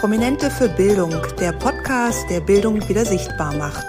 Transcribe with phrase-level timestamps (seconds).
[0.00, 3.84] Prominente für Bildung, der Podcast, der Bildung wieder sichtbar macht.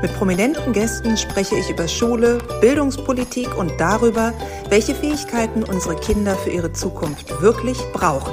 [0.00, 4.32] Mit prominenten Gästen spreche ich über Schule, Bildungspolitik und darüber,
[4.70, 8.32] welche Fähigkeiten unsere Kinder für ihre Zukunft wirklich brauchen.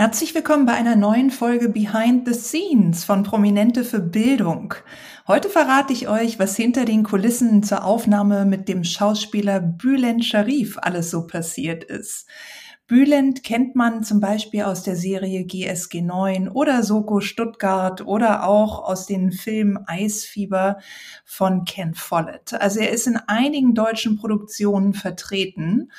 [0.00, 4.72] Herzlich willkommen bei einer neuen Folge Behind the Scenes von Prominente für Bildung.
[5.28, 10.78] Heute verrate ich euch, was hinter den Kulissen zur Aufnahme mit dem Schauspieler Bülent Sharif
[10.80, 12.26] alles so passiert ist.
[12.86, 18.82] Bülent kennt man zum Beispiel aus der Serie GSG 9 oder Soko Stuttgart oder auch
[18.82, 20.78] aus den Filmen Eisfieber
[21.26, 22.54] von Ken Follett.
[22.54, 25.90] Also er ist in einigen deutschen Produktionen vertreten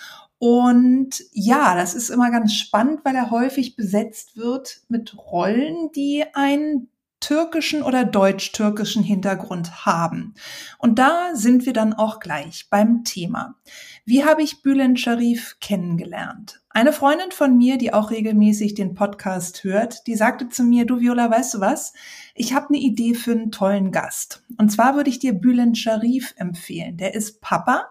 [0.44, 6.26] und ja, das ist immer ganz spannend, weil er häufig besetzt wird mit Rollen, die
[6.34, 10.34] einen türkischen oder deutsch-türkischen Hintergrund haben.
[10.80, 13.54] Und da sind wir dann auch gleich beim Thema.
[14.04, 16.64] Wie habe ich Bülent Sharif kennengelernt?
[16.72, 21.00] Eine Freundin von mir, die auch regelmäßig den Podcast hört, die sagte zu mir, du
[21.00, 21.94] Viola, weißt du was?
[22.34, 24.44] Ich habe eine Idee für einen tollen Gast.
[24.58, 26.98] Und zwar würde ich dir Bülent Sharif empfehlen.
[26.98, 27.90] Der ist Papa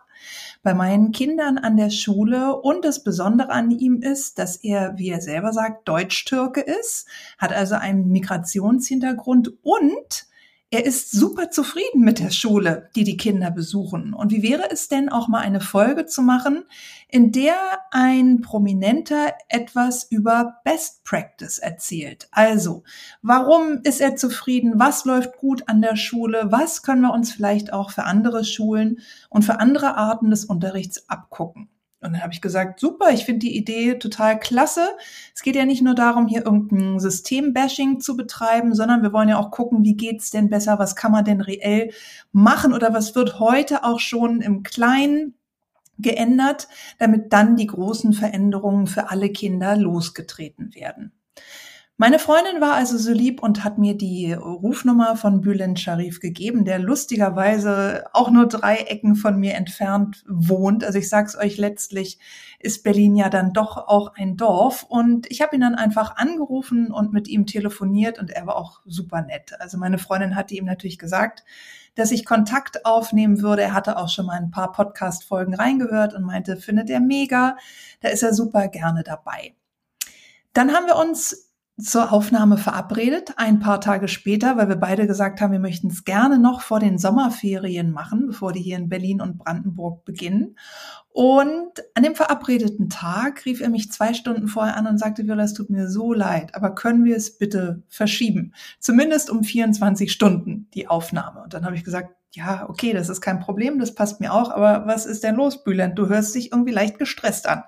[0.62, 2.56] bei meinen Kindern an der Schule.
[2.56, 7.06] Und das Besondere an ihm ist, dass er, wie er selber sagt, Deutsch-Türke ist,
[7.38, 10.26] hat also einen Migrationshintergrund und
[10.72, 14.14] er ist super zufrieden mit der Schule, die die Kinder besuchen.
[14.14, 16.64] Und wie wäre es denn auch mal eine Folge zu machen,
[17.08, 17.56] in der
[17.90, 22.28] ein Prominenter etwas über Best Practice erzählt?
[22.30, 22.84] Also,
[23.20, 24.74] warum ist er zufrieden?
[24.76, 26.52] Was läuft gut an der Schule?
[26.52, 31.08] Was können wir uns vielleicht auch für andere Schulen und für andere Arten des Unterrichts
[31.10, 31.68] abgucken?
[32.02, 34.96] Und dann habe ich gesagt, super, ich finde die Idee total klasse.
[35.34, 39.38] Es geht ja nicht nur darum, hier irgendein Systembashing zu betreiben, sondern wir wollen ja
[39.38, 41.92] auch gucken, wie geht's denn besser, was kann man denn reell
[42.32, 45.34] machen oder was wird heute auch schon im Kleinen
[45.98, 51.12] geändert, damit dann die großen Veränderungen für alle Kinder losgetreten werden.
[52.00, 56.64] Meine Freundin war also so lieb und hat mir die Rufnummer von Bülent Sharif gegeben,
[56.64, 60.82] der lustigerweise auch nur drei Ecken von mir entfernt wohnt.
[60.82, 62.18] Also ich sag's euch, letztlich
[62.58, 64.86] ist Berlin ja dann doch auch ein Dorf.
[64.88, 68.80] Und ich habe ihn dann einfach angerufen und mit ihm telefoniert und er war auch
[68.86, 69.52] super nett.
[69.60, 71.44] Also meine Freundin hatte ihm natürlich gesagt,
[71.96, 73.60] dass ich Kontakt aufnehmen würde.
[73.60, 77.58] Er hatte auch schon mal ein paar Podcast-Folgen reingehört und meinte, findet er mega,
[78.00, 79.54] da ist er super gerne dabei.
[80.54, 81.49] Dann haben wir uns
[81.80, 86.04] zur Aufnahme verabredet, ein paar Tage später, weil wir beide gesagt haben, wir möchten es
[86.04, 90.56] gerne noch vor den Sommerferien machen, bevor die hier in Berlin und Brandenburg beginnen.
[91.12, 95.44] Und an dem verabredeten Tag rief er mich zwei Stunden vorher an und sagte, Viola,
[95.44, 98.54] es tut mir so leid, aber können wir es bitte verschieben?
[98.78, 101.42] Zumindest um 24 Stunden die Aufnahme.
[101.42, 104.50] Und dann habe ich gesagt, ja, okay, das ist kein Problem, das passt mir auch,
[104.50, 105.98] aber was ist denn los, Bülent?
[105.98, 107.64] Du hörst dich irgendwie leicht gestresst an.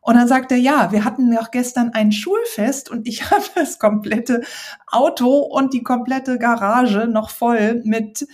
[0.00, 3.78] Und dann sagt er, ja, wir hatten ja gestern ein Schulfest und ich habe das
[3.78, 4.42] komplette
[4.90, 8.26] Auto und die komplette Garage noch voll mit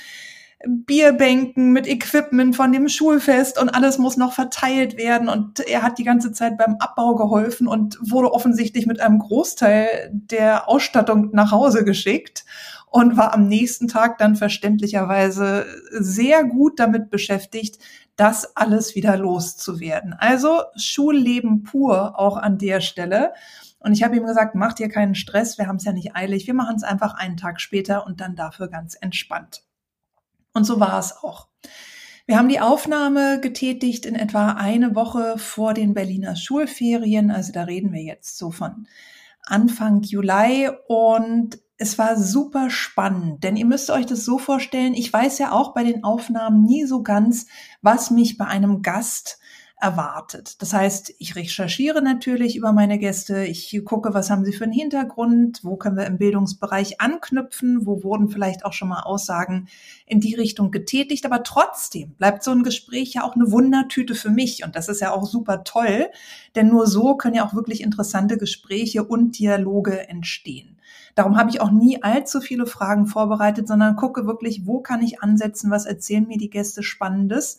[0.66, 5.28] Bierbänken, mit Equipment von dem Schulfest und alles muss noch verteilt werden.
[5.28, 10.10] Und er hat die ganze Zeit beim Abbau geholfen und wurde offensichtlich mit einem Großteil
[10.12, 12.44] der Ausstattung nach Hause geschickt
[12.90, 17.78] und war am nächsten Tag dann verständlicherweise sehr gut damit beschäftigt,
[18.16, 20.14] das alles wieder loszuwerden.
[20.14, 23.34] Also Schulleben pur auch an der Stelle.
[23.78, 26.46] Und ich habe ihm gesagt, mach dir keinen Stress, wir haben es ja nicht eilig,
[26.46, 29.62] wir machen es einfach einen Tag später und dann dafür ganz entspannt.
[30.54, 31.48] Und so war es auch.
[32.26, 37.62] Wir haben die Aufnahme getätigt in etwa eine Woche vor den Berliner Schulferien, also da
[37.62, 38.88] reden wir jetzt so von
[39.44, 45.12] Anfang Juli und es war super spannend, denn ihr müsst euch das so vorstellen, ich
[45.12, 47.46] weiß ja auch bei den Aufnahmen nie so ganz,
[47.82, 49.38] was mich bei einem Gast
[49.78, 50.62] erwartet.
[50.62, 54.72] Das heißt, ich recherchiere natürlich über meine Gäste, ich gucke, was haben sie für einen
[54.72, 59.68] Hintergrund, wo können wir im Bildungsbereich anknüpfen, wo wurden vielleicht auch schon mal Aussagen
[60.06, 64.30] in die Richtung getätigt, aber trotzdem bleibt so ein Gespräch ja auch eine Wundertüte für
[64.30, 66.08] mich und das ist ja auch super toll,
[66.54, 70.78] denn nur so können ja auch wirklich interessante Gespräche und Dialoge entstehen.
[71.14, 75.22] Darum habe ich auch nie allzu viele Fragen vorbereitet, sondern gucke wirklich, wo kann ich
[75.22, 77.58] ansetzen, was erzählen mir die Gäste Spannendes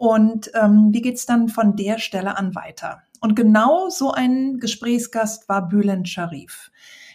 [0.00, 3.02] und ähm, wie geht's dann von der Stelle an weiter.
[3.20, 6.70] Und genau so ein Gesprächsgast war Bülent Sharif.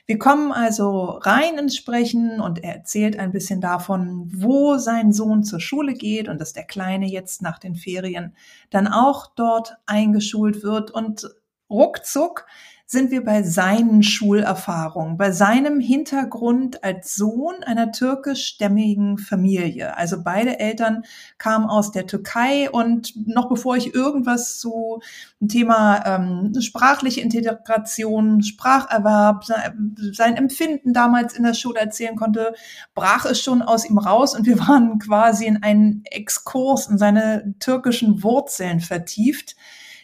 [0.05, 5.43] Wir kommen also rein ins Sprechen und er erzählt ein bisschen davon, wo sein Sohn
[5.43, 8.35] zur Schule geht und dass der Kleine jetzt nach den Ferien
[8.69, 11.27] dann auch dort eingeschult wird und
[11.71, 12.45] ruckzuck
[12.87, 19.97] sind wir bei seinen Schulerfahrungen, bei seinem Hintergrund als Sohn einer türkischstämmigen Familie.
[19.97, 21.03] Also beide Eltern
[21.39, 25.01] kamen aus der Türkei und noch bevor ich irgendwas zu
[25.41, 29.45] dem Thema ähm, sprachliche Integration, Spracherwerb,
[30.13, 32.53] sein Empfinden damals in der Schule erzählen konnte,
[32.93, 37.55] brach es schon aus ihm raus und wir waren quasi in einen Exkurs in seine
[37.59, 39.55] türkischen Wurzeln vertieft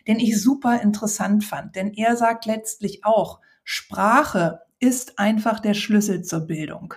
[0.07, 1.75] den ich super interessant fand.
[1.75, 6.95] Denn er sagt letztlich auch, Sprache ist einfach der Schlüssel zur Bildung.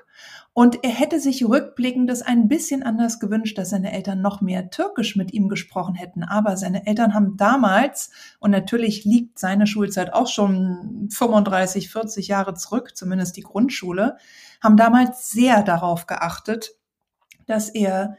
[0.57, 4.71] Und er hätte sich rückblickend das ein bisschen anders gewünscht, dass seine Eltern noch mehr
[4.71, 6.23] Türkisch mit ihm gesprochen hätten.
[6.23, 12.55] Aber seine Eltern haben damals, und natürlich liegt seine Schulzeit auch schon 35, 40 Jahre
[12.55, 14.17] zurück, zumindest die Grundschule,
[14.63, 16.77] haben damals sehr darauf geachtet,
[17.47, 18.17] dass er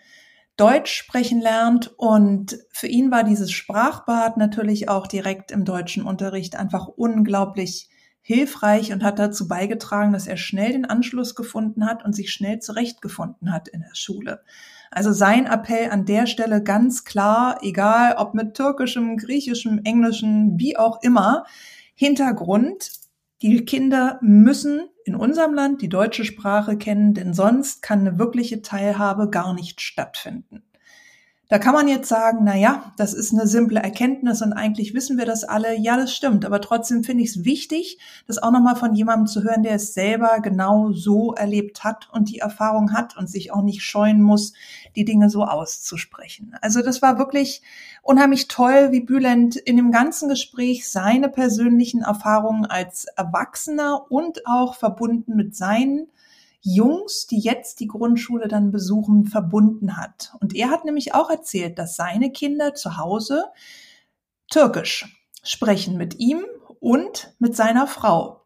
[0.57, 1.93] Deutsch sprechen lernt.
[1.97, 7.89] Und für ihn war dieses Sprachbad natürlich auch direkt im deutschen Unterricht einfach unglaublich
[8.21, 12.59] hilfreich und hat dazu beigetragen, dass er schnell den Anschluss gefunden hat und sich schnell
[12.59, 14.41] zurechtgefunden hat in der Schule.
[14.89, 20.75] Also sein Appell an der Stelle ganz klar, egal ob mit türkischem, griechischem, englischem, wie
[20.75, 21.45] auch immer,
[21.93, 22.89] Hintergrund,
[23.65, 29.29] Kinder müssen in unserem Land die deutsche Sprache kennen, denn sonst kann eine wirkliche Teilhabe
[29.29, 30.63] gar nicht stattfinden.
[31.47, 35.19] Da kann man jetzt sagen, na ja, das ist eine simple Erkenntnis und eigentlich wissen
[35.19, 35.77] wir das alle.
[35.77, 36.43] Ja, das stimmt.
[36.43, 39.93] Aber trotzdem finde ich es wichtig, das auch nochmal von jemandem zu hören, der es
[39.93, 44.53] selber genau so erlebt hat und die Erfahrung hat und sich auch nicht scheuen muss,
[44.95, 46.55] die Dinge so auszusprechen.
[46.61, 47.61] Also das war wirklich
[48.01, 54.73] unheimlich toll, wie Bülent in dem ganzen Gespräch seine persönlichen Erfahrungen als Erwachsener und auch
[54.73, 56.07] verbunden mit seinen
[56.65, 60.33] Jungs, die jetzt die Grundschule dann besuchen, verbunden hat.
[60.41, 63.45] Und er hat nämlich auch erzählt, dass seine Kinder zu Hause
[64.49, 66.43] Türkisch sprechen mit ihm
[66.79, 68.44] und mit seiner Frau.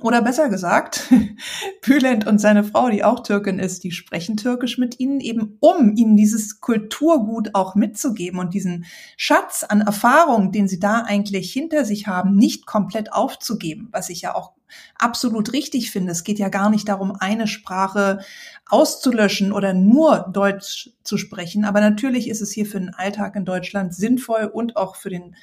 [0.00, 1.12] Oder besser gesagt,
[1.82, 5.94] Bülent und seine Frau, die auch Türkin ist, die sprechen Türkisch mit ihnen, eben um
[5.94, 11.84] ihnen dieses Kulturgut auch mitzugeben und diesen Schatz an Erfahrung, den sie da eigentlich hinter
[11.84, 14.52] sich haben, nicht komplett aufzugeben, was ich ja auch
[14.96, 16.12] absolut richtig finde.
[16.12, 18.20] Es geht ja gar nicht darum, eine Sprache
[18.66, 21.64] auszulöschen oder nur Deutsch zu sprechen.
[21.64, 25.34] Aber natürlich ist es hier für den Alltag in Deutschland sinnvoll und auch für den,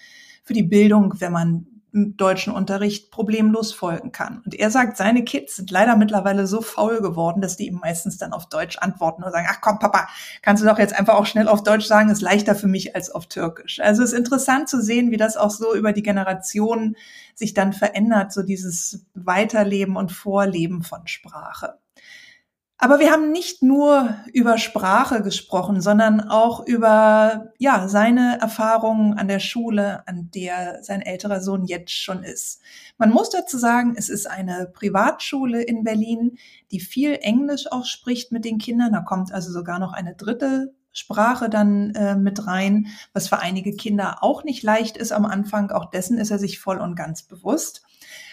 [0.44, 4.42] für die Bildung, wenn man deutschen Unterricht problemlos folgen kann.
[4.46, 8.18] Und er sagt, seine Kids sind leider mittlerweile so faul geworden, dass die ihm meistens
[8.18, 10.08] dann auf Deutsch antworten und sagen, ach komm, Papa,
[10.42, 13.10] kannst du doch jetzt einfach auch schnell auf Deutsch sagen, ist leichter für mich als
[13.10, 13.80] auf Türkisch.
[13.80, 16.98] Also es ist interessant zu sehen, wie das auch so über die Generationen
[17.36, 21.76] sich dann verändert, so dieses Weiterleben und Vorleben von Sprache.
[22.80, 29.28] Aber wir haben nicht nur über Sprache gesprochen, sondern auch über, ja, seine Erfahrungen an
[29.28, 32.62] der Schule, an der sein älterer Sohn jetzt schon ist.
[33.00, 36.38] Man muss dazu sagen, es ist eine Privatschule in Berlin,
[36.72, 38.94] die viel Englisch auch spricht mit den Kindern.
[38.94, 43.76] Da kommt also sogar noch eine dritte Sprache dann äh, mit rein, was für einige
[43.76, 45.72] Kinder auch nicht leicht ist am Anfang.
[45.72, 47.87] Auch dessen ist er sich voll und ganz bewusst.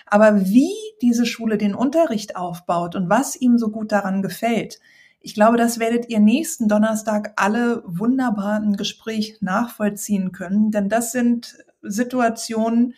[0.07, 0.73] Aber wie
[1.03, 4.81] diese Schule den Unterricht aufbaut und was ihm so gut daran gefällt,
[5.21, 11.13] ich glaube, das werdet ihr nächsten Donnerstag alle wunderbar im Gespräch nachvollziehen können, denn das
[11.13, 12.95] sind Situationen,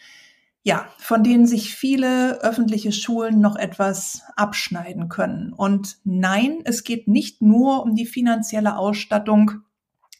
[0.64, 5.52] ja, von denen sich viele öffentliche Schulen noch etwas abschneiden können.
[5.52, 9.62] Und nein, es geht nicht nur um die finanzielle Ausstattung.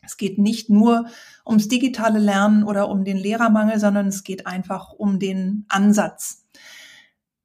[0.03, 1.07] Es geht nicht nur
[1.45, 6.46] ums digitale Lernen oder um den Lehrermangel, sondern es geht einfach um den Ansatz.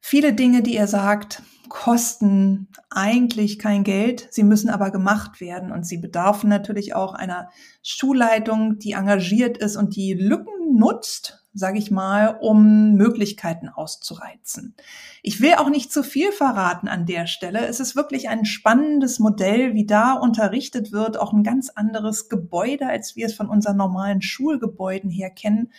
[0.01, 5.85] Viele Dinge, die er sagt, kosten eigentlich kein Geld, sie müssen aber gemacht werden und
[5.85, 7.49] sie bedarfen natürlich auch einer
[7.81, 14.75] Schulleitung, die engagiert ist und die Lücken nutzt, sage ich mal, um Möglichkeiten auszureizen.
[15.21, 17.65] Ich will auch nicht zu viel verraten an der Stelle.
[17.67, 22.87] Es ist wirklich ein spannendes Modell, wie da unterrichtet wird, auch ein ganz anderes Gebäude,
[22.87, 25.71] als wir es von unseren normalen Schulgebäuden her kennen.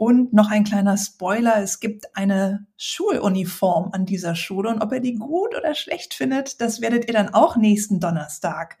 [0.00, 5.00] Und noch ein kleiner Spoiler, es gibt eine Schuluniform an dieser Schule und ob ihr
[5.00, 8.78] die gut oder schlecht findet, das werdet ihr dann auch nächsten Donnerstag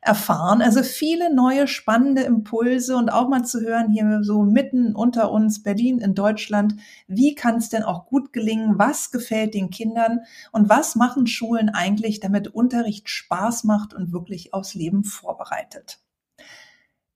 [0.00, 0.62] erfahren.
[0.62, 5.62] Also viele neue spannende Impulse und auch mal zu hören hier so mitten unter uns
[5.62, 6.76] Berlin in Deutschland.
[7.06, 8.78] Wie kann es denn auch gut gelingen?
[8.78, 10.20] Was gefällt den Kindern?
[10.52, 16.01] Und was machen Schulen eigentlich, damit Unterricht Spaß macht und wirklich aufs Leben vorbereitet?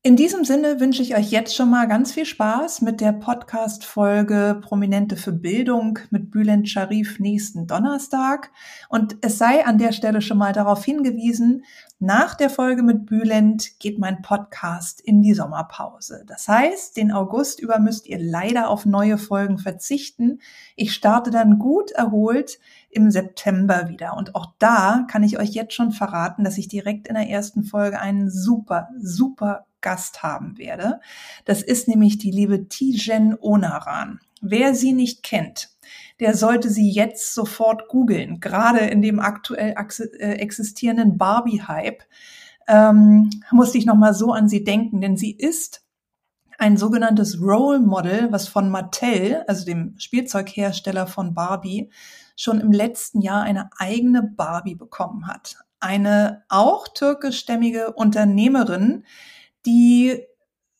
[0.06, 4.60] In diesem Sinne wünsche ich euch jetzt schon mal ganz viel Spaß mit der Podcast-Folge
[4.62, 8.52] Prominente für Bildung mit Bülent Sharif nächsten Donnerstag.
[8.88, 11.64] Und es sei an der Stelle schon mal darauf hingewiesen,
[11.98, 16.22] nach der Folge mit Bülent geht mein Podcast in die Sommerpause.
[16.24, 20.38] Das heißt, den August über müsst ihr leider auf neue Folgen verzichten.
[20.76, 22.60] Ich starte dann gut erholt
[22.90, 24.16] im September wieder.
[24.16, 27.64] Und auch da kann ich euch jetzt schon verraten, dass ich direkt in der ersten
[27.64, 30.98] Folge einen super, super Gast haben werde.
[31.44, 34.18] Das ist nämlich die liebe Tijen Onaran.
[34.40, 35.70] Wer sie nicht kennt,
[36.18, 39.76] der sollte sie jetzt sofort googeln, gerade in dem aktuell
[40.18, 42.02] äh, existierenden Barbie-Hype.
[42.66, 45.86] Ähm, musste ich nochmal so an sie denken, denn sie ist
[46.58, 51.90] ein sogenanntes Role Model, was von Mattel, also dem Spielzeughersteller von Barbie,
[52.34, 55.58] schon im letzten Jahr eine eigene Barbie bekommen hat.
[55.78, 59.04] Eine auch türkischstämmige Unternehmerin,
[59.66, 60.22] die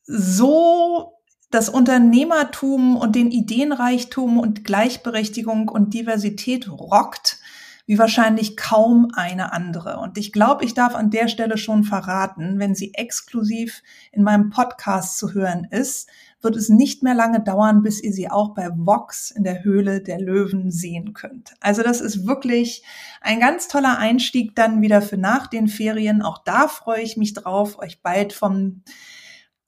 [0.05, 1.12] so
[1.50, 7.38] das Unternehmertum und den Ideenreichtum und Gleichberechtigung und Diversität rockt,
[7.87, 9.99] wie wahrscheinlich kaum eine andere.
[9.99, 14.50] Und ich glaube, ich darf an der Stelle schon verraten, wenn sie exklusiv in meinem
[14.50, 16.09] Podcast zu hören ist,
[16.47, 20.00] wird es nicht mehr lange dauern, bis ihr sie auch bei Vox in der Höhle
[20.00, 21.55] der Löwen sehen könnt.
[21.61, 22.85] Also das ist wirklich
[23.21, 26.23] ein ganz toller Einstieg dann wieder für nach den Ferien.
[26.23, 28.83] Auch da freue ich mich drauf, euch bald vom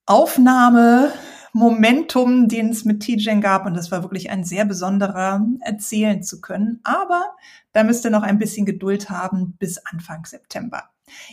[0.06, 1.12] Aufnahme
[1.52, 3.66] Momentum, den es mit TJ gab.
[3.66, 6.78] Und das war wirklich ein sehr besonderer, erzählen zu können.
[6.84, 7.34] Aber
[7.72, 10.84] da müsst ihr noch ein bisschen Geduld haben bis Anfang September.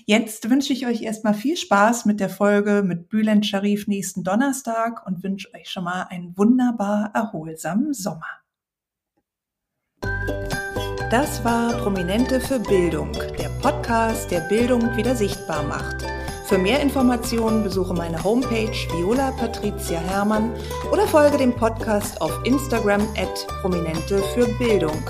[0.05, 5.05] Jetzt wünsche ich euch erstmal viel Spaß mit der Folge mit Bülent Sharif nächsten Donnerstag
[5.05, 8.27] und wünsche euch schon mal einen wunderbar erholsamen Sommer.
[11.11, 16.03] Das war Prominente für Bildung, der Podcast, der Bildung wieder sichtbar macht.
[16.47, 20.51] Für mehr Informationen besuche meine Homepage Viola Patricia Hermann
[20.91, 25.01] oder folge dem Podcast auf Instagram at Prominente für Bildung.